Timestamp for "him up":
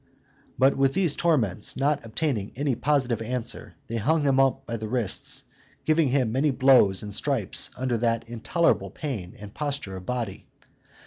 4.23-4.65